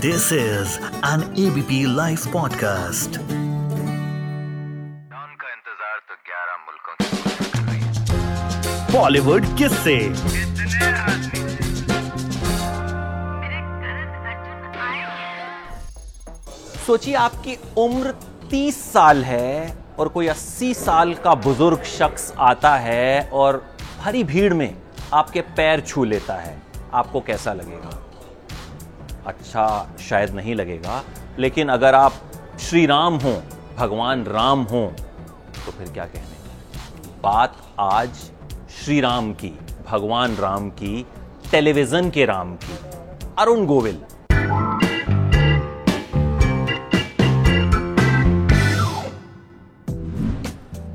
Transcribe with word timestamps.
This 0.00 0.30
is 0.30 0.78
an 1.02 1.22
ABP 1.42 1.86
Life 1.86 2.24
podcast. 2.32 3.16
का 5.10 5.52
इंतज़ार 5.52 6.00
तो 6.08 6.16
11 6.26 6.58
मुल्कों 6.66 6.94
बॉलीवुड 8.92 9.46
किससे 9.58 9.96
सोचिए 16.86 17.14
आपकी 17.14 17.54
उम्र 17.78 18.14
30 18.52 18.74
साल 18.92 19.24
है 19.24 19.76
और 19.98 20.08
कोई 20.08 20.28
80 20.28 20.74
साल 20.76 21.14
का 21.24 21.34
बुज़ुर्ग 21.48 21.82
शख्स 21.98 22.32
आता 22.38 22.76
है 22.76 23.28
और 23.32 23.52
भरी 24.04 24.24
भीड़ 24.24 24.54
में 24.54 24.76
आपके 25.12 25.40
पैर 25.40 25.80
छू 25.80 26.04
लेता 26.04 26.34
है। 26.34 26.62
आपको 26.94 27.20
कैसा 27.20 27.52
लगेगा? 27.52 28.05
अच्छा 29.26 29.96
शायद 30.00 30.34
नहीं 30.34 30.54
लगेगा, 30.54 31.02
लेकिन 31.38 31.68
अगर 31.68 31.94
आप 31.94 32.12
श्री 32.60 32.84
राम 32.86 33.14
हो, 33.16 33.32
भगवान 33.78 34.24
राम 34.24 34.62
हो 34.62 34.86
तो 35.56 35.72
फिर 35.72 35.88
क्या 35.88 36.04
कहने 36.04 36.34
बात 37.22 37.56
आज 37.80 38.10
श्री 38.74 39.00
राम 39.00 39.32
की, 39.32 39.52
भगवान 39.88 40.36
राम 40.36 40.68
की, 40.72 41.04
टेलीविज़न 41.50 42.10
के 42.10 42.24
राम 42.24 42.54
की, 42.56 42.76
अरुण 43.38 43.64
गोविल। 43.66 43.98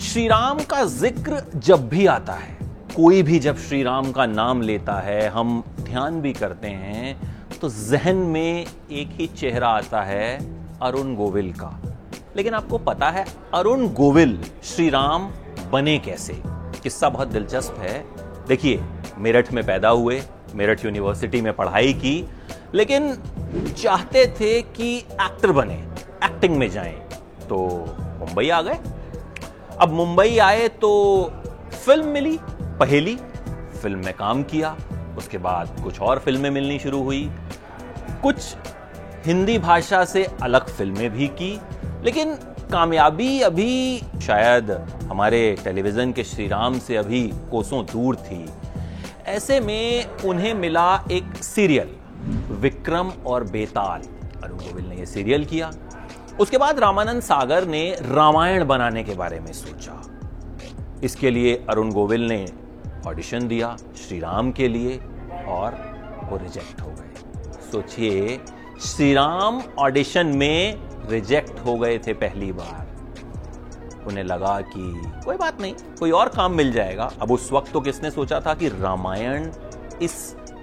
श्री 0.00 0.26
राम 0.28 0.58
का 0.64 0.84
ज़िक्र 0.86 1.42
जब 1.56 1.88
भी 1.88 2.06
आता 2.06 2.32
है, 2.32 2.56
कोई 2.96 3.22
भी 3.22 3.38
जब 3.38 3.58
श्री 3.58 3.82
राम 3.82 4.10
का 4.12 4.26
नाम 4.26 4.62
लेता 4.62 5.00
है, 5.00 5.28
हम 5.28 5.62
ध्यान 5.80 6.20
भी 6.20 6.32
करते 6.32 6.68
हैं 6.68 7.33
तो 7.64 7.68
जहन 7.70 8.16
में 8.16 8.66
एक 8.92 9.10
ही 9.10 9.26
चेहरा 9.26 9.68
आता 9.68 10.00
है 10.02 10.38
अरुण 10.82 11.14
गोविल 11.14 11.52
का। 11.52 11.96
लेकिन 12.36 12.54
आपको 12.54 12.78
पता 12.78 13.10
है 13.10 13.24
अरुण 13.54 13.86
गोविल 13.88 14.44
श्री 14.64 14.88
राम 14.90 15.30
बने 15.72 15.98
कैसे? 15.98 16.34
किस्सा 16.82 17.08
बहुत 17.08 17.28
दिलचस्प 17.28 17.76
है। 17.78 18.04
देखिए, 18.48 18.82
मेरठ 19.18 19.52
में 19.52 19.66
पैदा 19.66 19.88
हुए, 19.88 20.22
मेरठ 20.54 20.84
यूनिवर्सिटी 20.84 21.40
में 21.40 21.52
पढ़ाई 21.52 21.92
की, 21.92 22.28
लेकिन 22.74 23.16
चाहते 23.78 24.26
थे 24.40 24.62
कि 24.62 24.96
एक्टर 24.98 25.52
बने, 25.52 25.78
एक्टिंग 26.24 26.56
में 26.56 26.70
जाएँ 26.70 26.94
तो 27.48 27.66
मुंबई 28.18 28.48
आ 28.48 28.62
गए। 28.62 28.78
अब 29.80 29.92
मुंबई 29.92 30.38
आए 30.38 30.68
तो 30.68 31.32
फ़िल्म 31.86 32.06
मिली, 32.06 32.38
पहली, 32.52 33.16
फ़िल्म 33.82 34.04
में 34.04 34.14
काम 34.14 34.42
किया, 34.42 34.76
उसके 35.18 35.38
बाद 35.38 35.80
कुछ 35.84 36.00
और 36.00 36.18
फ़िल्में 36.18 36.50
मिलनी 36.50 36.78
शुरू 36.78 37.02
हुई। 37.02 37.30
कुछ 38.24 38.56
हिंदी 39.26 39.58
भाषा 39.58 40.04
से 40.04 40.24
अलग 40.42 40.68
फ़िल्में 40.68 41.10
भी 41.10 41.26
की, 41.28 41.60
लेकिन 42.04 42.34
कामयाबी 42.72 43.40
अभी 43.40 43.98
शायद 44.22 44.70
हमारे 45.10 45.40
टेलीविज़न 45.64 46.12
के 46.12 46.24
श्री 46.24 46.46
राम 46.48 46.78
से 46.78 46.96
अभी 46.96 47.22
कोसों 47.50 47.84
दूर 47.84 48.16
थी। 48.16 48.46
ऐसे 49.26 49.60
में 49.60 50.06
उन्हें 50.24 50.54
मिला 50.54 51.04
एक 51.12 51.36
सीरियल, 51.36 51.90
विक्रम 52.60 53.12
और 53.26 53.44
बेताल। 53.44 54.02
अरुण 54.44 54.58
गोविल 54.58 54.86
ने 54.86 54.96
यह 54.96 55.04
सीरियल 55.04 55.44
किया। 55.44 55.70
उसके 56.40 56.58
बाद 56.58 56.78
रामानंद 56.78 57.22
सागर 57.22 57.66
ने 57.66 57.88
रामायण 58.02 58.64
बनाने 58.64 59.04
के 59.04 59.14
बारे 59.14 59.40
में 59.40 59.52
सोचा। 59.52 60.02
इसके 61.04 61.30
लिए 61.30 61.54
अरुण 61.70 61.90
गोविल 61.90 62.28
ने 62.28 62.46
ऑडिशन 63.06 63.48
दिया 63.48 63.76
श्री 63.96 64.20
राम 64.20 64.52
के 64.52 64.68
लिए 64.68 65.00
और 65.48 65.78
वो 66.24 66.36
रिजेक्ट 66.36 66.80
हो 66.80 66.90
गए। 66.90 67.13
सोचिए 67.74 68.38
श्री 68.80 69.12
राम 69.14 69.60
ऑडिशन 69.78 70.26
में 70.36 70.78
रिजेक्ट 71.10 71.58
हो 71.66 71.74
गए 71.76 71.98
थे 71.98 72.12
पहली 72.14 72.50
बार। 72.52 74.04
उन्हें 74.06 74.24
लगा 74.24 74.60
कि 74.60 75.02
कोई 75.24 75.36
बात 75.36 75.60
नहीं, 75.60 75.72
कोई 75.98 76.10
और 76.10 76.28
काम 76.28 76.52
मिल 76.52 76.70
जाएगा। 76.72 77.10
अब 77.20 77.30
उस 77.32 77.50
वक्त 77.52 77.72
तो 77.72 77.80
किसने 77.80 78.10
सोचा 78.10 78.38
था 78.40 78.54
कि 78.54 78.68
रामायण 78.68 79.50
इस 80.02 80.14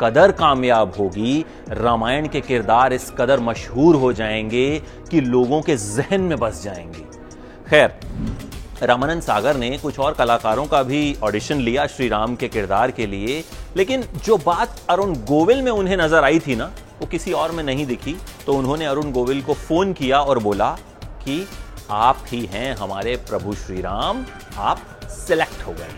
कदर 0.00 0.32
कामयाब 0.32 0.92
होगी, 0.98 1.44
रामायण 1.70 2.28
के 2.28 2.40
किरदार 2.40 2.92
इस 2.92 3.10
कदर 3.18 3.40
मशहूर 3.40 3.96
हो 3.96 4.12
जाएँगे 4.12 4.82
कि 5.10 5.20
लोगों 5.20 5.60
के 5.60 5.76
जहन 5.76 6.20
में 6.20 6.38
बस 6.38 6.62
जाएँगे। 6.64 7.04
खैर, 7.70 7.98
रामानंद 8.82 9.22
सागर 9.22 9.56
ने 9.56 9.70
कुछ 9.78 9.98
और 9.98 10.14
कलाकारों 10.14 10.66
का 10.66 10.82
भी 10.82 11.16
ऑडिशन 11.22 11.60
लिया 11.60 11.86
श्री 11.86 12.08
राम 12.08 12.36
के 12.36 12.48
किरदार 12.48 12.90
के 12.90 13.06
लिए, 13.06 13.42
लेकिन 13.76 14.04
जो 14.24 14.36
बात 14.36 14.76
अरुण 14.90 15.14
गोविल 15.24 15.62
में 15.62 15.72
उन्हें 15.72 15.96
नज़र 15.96 16.24
आई 16.24 16.38
थी 16.38 16.56
ना 16.56 16.70
वो 17.00 17.06
किसी 17.06 17.32
और 17.32 17.52
में 17.52 17.62
नहीं 17.64 17.86
दिखी 17.86 18.16
तो 18.46 18.54
उन्होंने 18.54 18.84
अरुण 18.84 19.10
गोविल 19.12 19.42
को 19.42 19.54
फ़ोन 19.54 19.92
किया 19.92 20.20
और 20.20 20.38
बोला 20.38 20.70
कि 21.24 21.46
आप 21.90 22.24
ही 22.26 22.44
हैं 22.46 22.74
हमारे 22.76 23.16
प्रभु 23.28 23.54
श्री 23.54 23.80
राम 23.80 24.24
आप 24.56 24.80
सिलेक्ट 25.08 25.66
हो 25.66 25.72
गए 25.72 25.90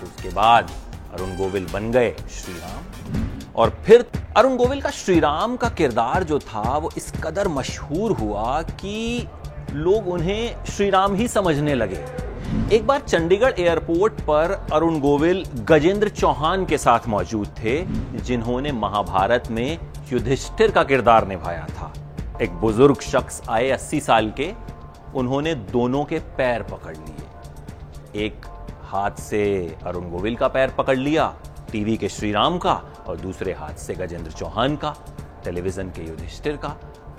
तो 0.00 0.06
उसके 0.06 0.28
बाद 0.28 0.70
अरुण 1.14 1.36
गोविल 1.36 1.66
बन 1.72 1.90
गए 1.92 2.14
श्री 2.30 2.54
राम 2.54 3.52
और 3.56 3.70
फिर 3.86 4.04
अरुण 4.36 4.56
गोविल 4.56 4.80
का 4.80 4.90
श्री 4.90 5.18
राम 5.20 5.56
का 5.56 5.68
किरदार 5.68 6.24
जो 6.24 6.38
था, 6.38 6.76
वो 6.78 6.90
इस 6.96 7.12
कदर 7.24 7.48
मशहूर 7.48 8.12
हुआ 8.12 8.62
कि 8.62 9.28
लोग 9.72 10.08
उन्हें 10.08 10.64
श्री 10.64 10.88
राम 10.90 11.14
ही 11.14 11.28
समझने 11.28 11.74
लगे। 11.74 12.04
एक 12.76 12.86
बार 12.86 13.00
चंडीगढ़ 13.00 13.60
एयरपोर्ट 13.60 14.20
पर 14.20 14.52
अरुण 14.72 14.98
गोविल 15.00 15.44
गजेंद्र 15.68 16.08
चौहान 16.08 16.64
के 16.66 16.78
साथ 16.78 17.06
मौजूद 17.08 17.48
थे, 17.58 17.76
जिन्होंने 18.18 18.72
महाभारत 18.72 19.48
में 19.50 19.78
युधिष्ठिर 20.12 20.70
का 20.70 20.84
किरदार 20.84 21.28
निभाया 21.28 21.66
था। 21.70 21.92
एक 22.42 22.50
बुज़ुर्ग 22.50 23.00
शख्स 23.00 23.42
आए 23.48 23.70
80 23.70 24.00
साल 24.00 24.30
के, 24.30 24.52
उन्होंने 25.14 25.54
दोनों 25.54 26.04
के 26.04 26.18
पैर 26.18 26.62
पकड़ 26.62 26.96
लिए। 26.96 27.26
एक 28.26 28.34
हाथ 28.82 29.10
से 29.10 29.76
अरुण 29.86 30.10
गोविल 30.10 30.36
का 30.36 30.48
पैर 30.48 30.70
पकड़ 30.70 30.98
लिया, 30.98 31.34
टीवी 31.72 31.96
के 31.96 32.08
श्री 32.08 32.32
राम 32.32 32.58
का, 32.58 32.82
और 33.06 33.16
दूसरे 33.16 33.52
हाथ 33.52 33.74
से 33.74 33.94
गजेंद्र 33.94 34.30
चौहान 34.30 34.76
का, 34.76 34.96
टेलीविज़न 35.44 35.88
के 35.88 36.08
युधिष्ठिर 36.08 36.56
का। 36.56 36.68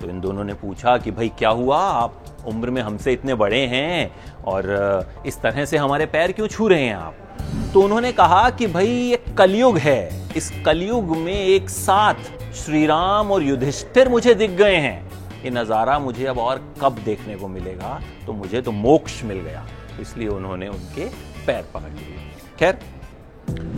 तो 0.00 0.08
इन 0.08 0.20
दोनों 0.20 0.44
ने 0.44 0.54
पूछा 0.54 0.98
कि, 0.98 1.10
भाई, 1.10 1.28
क्या 1.28 1.50
हुआ? 1.50 1.78
आप 1.78 2.24
उम्र 2.46 2.70
में 2.70 2.82
हमसे 2.82 3.12
इतने 3.12 3.34
बड़े 3.34 3.66
हैं, 3.66 4.16
और, 4.44 5.06
इस 5.26 5.40
तरह 5.40 5.64
से 5.64 5.76
हमारे 5.76 6.06
पैर 6.06 6.32
क्यों 6.32 6.46
छू 6.46 6.68
रहे 6.68 6.84
हैं 6.84 6.96
आप? 6.96 7.14
तो 7.76 7.80
उन्होंने 7.82 8.10
कहा 8.12 8.48
कि 8.50 8.66
भाई 8.66 8.88
ये 8.88 9.16
कलयुग 9.38 9.78
है। 9.78 10.32
इस 10.36 10.50
कलयुग 10.66 11.16
में 11.16 11.32
एक 11.32 11.68
साथ 11.70 12.14
श्री 12.54 12.84
राम 12.86 13.32
और 13.32 13.42
युधिष्ठिर 13.42 14.08
मुझे 14.08 14.34
दिख 14.34 14.50
गए 14.50 14.76
हैं। 14.76 15.10
ये 15.44 15.50
नज़ारा 15.50 15.98
मुझे 15.98 16.24
अब 16.26 16.38
और 16.38 16.62
कब 16.80 17.02
देखने 17.04 17.36
को 17.36 17.48
मिलेगा? 17.48 18.00
तो 18.26 18.32
मुझे 18.32 18.62
तो 18.62 18.72
मोक्ष 18.72 19.22
मिल 19.24 19.40
गया। 19.40 19.66
इसलिए 20.00 20.28
उन्होंने 20.28 20.68
उनके 20.68 21.08
पैर 21.46 21.68
पकड़ 21.74 21.90
लिए। 21.90 22.16
खैर 22.58 22.78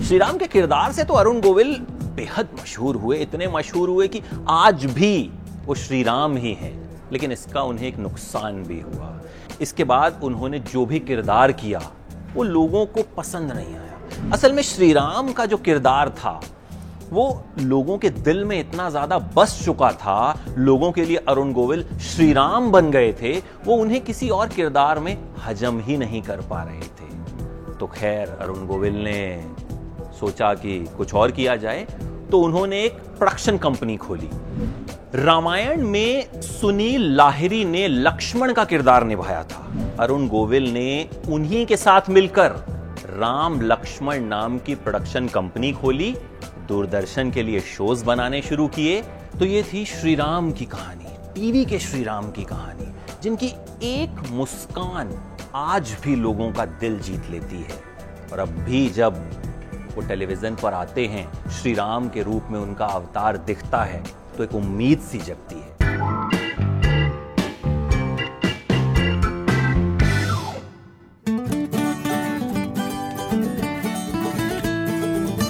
श्री 0.04 0.18
राम 0.18 0.38
के 0.38 0.46
किरदार 0.46 0.92
से 0.92 1.04
तो 1.04 1.14
अरुण 1.14 1.40
गोविल 1.40 1.76
बेहद 2.14 2.48
मशहूर 2.60 2.96
हुए, 2.96 3.18
इतने 3.18 3.48
मशहूर 3.48 3.88
हुए 3.88 4.08
कि 4.08 4.22
आज 4.48 4.84
भी 4.84 5.30
वो 5.66 5.74
श्री 5.74 6.02
राम 6.02 6.36
ही 6.36 6.54
हैं। 6.54 6.74
लेकिन 7.12 7.32
इसका 7.32 7.62
उन्हें 7.62 7.88
एक 7.88 7.98
नुकसान 7.98 8.62
भी 8.62 8.80
हुआ। 8.80 9.20
इसके 9.60 9.84
बाद 9.84 10.20
उन्होंने 10.22 10.58
जो 10.58 10.86
भी 10.86 10.98
किरदार 11.00 11.52
किया, 11.52 11.90
वो 12.34 12.42
लोगों 12.42 12.86
को 12.86 13.02
पसंद 13.16 13.52
नहीं 13.52 13.74
आया। 13.74 13.87
असल 14.32 14.52
में 14.52 14.62
श्री 14.64 14.92
राम 14.92 15.32
का 15.32 15.46
जो 15.46 15.56
किरदार 15.58 16.10
था, 16.10 16.40
वो 17.10 17.42
लोगों 17.60 17.96
के 17.98 18.10
दिल 18.10 18.44
में 18.44 18.58
इतना 18.60 18.88
ज़्यादा 18.90 19.18
बस 19.36 19.60
चुका 19.64 19.90
था, 19.92 20.44
लोगों 20.58 20.90
के 20.92 21.04
लिए 21.04 21.16
अरुण 21.28 21.52
गोविल 21.52 21.84
श्री 22.06 22.32
राम 22.32 22.70
बन 22.72 22.90
गए 22.90 23.12
थे, 23.12 23.36
वो 23.64 23.76
उन्हें 23.76 24.00
किसी 24.00 24.28
और 24.30 24.48
किरदार 24.48 24.98
में 24.98 25.16
हजम 25.46 25.80
ही 25.80 25.96
नहीं 25.96 26.22
कर 26.22 26.40
पा 26.50 26.62
रहे 26.62 26.80
थे। 26.80 27.76
तो 27.76 27.86
खैर, 27.88 28.28
अरुण 28.30 28.66
गोविल 28.66 28.94
ने 28.94 29.44
सोचा 30.20 30.52
कि 30.54 30.78
कुछ 30.96 31.14
और 31.14 31.30
किया 31.30 31.56
जाए 31.56 31.86
तो 32.30 32.40
उन्होंने 32.40 32.82
एक 32.84 32.92
प्रोडक्शन 33.18 33.58
कंपनी 33.58 33.96
खोली। 33.96 34.28
रामायण 35.16 35.82
में 35.82 36.40
सुनील 36.42 37.02
लाहिरी 37.16 37.64
ने 37.64 37.86
लक्ष्मण 37.88 38.52
का 38.52 38.64
किरदार 38.64 39.04
निभाया 39.04 39.42
था। 39.42 39.64
अरुण 40.00 40.26
गोविल 40.28 40.70
ने 40.72 41.08
उन्हीं 41.28 41.64
के 41.66 41.76
साथ 41.76 42.10
मिलकर 42.10 42.52
राम 43.10 43.60
लक्ष्मण 43.60 44.24
नाम 44.24 44.58
की 44.58 44.74
प्रोडक्शन 44.74 45.28
कंपनी 45.28 45.72
खोली, 45.72 46.10
दूरदर्शन 46.68 47.30
के 47.30 47.42
लिए 47.42 47.60
शोज़ 47.60 48.04
बनाने 48.04 48.40
शुरू 48.42 48.66
किए 48.68 49.00
तो 49.38 49.44
ये 49.44 49.62
थी 49.62 49.84
श्री 49.84 50.14
राम 50.14 50.50
की 50.52 50.64
कहानी 50.64 51.16
टीवी 51.34 51.64
के 51.64 51.78
श्री 51.78 52.02
राम 52.04 52.30
की 52.30 52.44
कहानी, 52.44 52.92
जिनकी 53.22 53.46
एक 53.82 54.20
मुस्कान 54.30 55.14
आज 55.54 55.96
भी 56.04 56.16
लोगों 56.16 56.50
का 56.52 56.64
दिल 56.64 56.98
जीत 57.00 57.30
लेती 57.30 57.62
है। 57.62 57.80
और 58.32 58.38
अब 58.38 58.48
भी 58.60 58.88
जब 58.90 59.24
वो 59.94 60.06
टेलीविज़न 60.08 60.56
पर 60.62 60.74
आते 60.74 61.06
हैं, 61.06 61.50
श्री 61.50 61.74
राम 61.74 62.08
के 62.08 62.22
रूप 62.22 62.48
में 62.50 62.60
उनका 62.60 62.86
अवतार 62.86 63.36
दिखता 63.38 63.82
है 63.84 64.04
तो 64.36 64.44
एक 64.44 64.54
उम्मीद 64.54 65.00
सी 65.00 65.18
जगती 65.20 65.60
है। 65.60 65.77